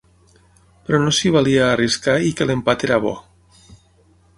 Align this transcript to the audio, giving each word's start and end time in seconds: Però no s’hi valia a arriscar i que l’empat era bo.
Però 0.87 1.01
no 1.03 1.13
s’hi 1.19 1.33
valia 1.37 1.61
a 1.67 1.69
arriscar 1.75 2.19
i 2.31 2.35
que 2.41 2.51
l’empat 2.51 2.91
era 2.91 3.03
bo. 3.09 3.17